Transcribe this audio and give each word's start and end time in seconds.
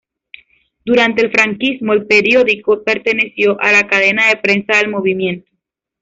Durante 0.83 1.21
el 1.23 1.31
franquismo 1.31 1.93
el 1.93 2.07
periódico 2.07 2.81
perteneció 2.83 3.61
a 3.61 3.71
la 3.71 3.85
cadena 3.85 4.29
de 4.29 4.37
Prensa 4.37 4.77
del 4.77 4.89
Movimiento. 4.89 5.51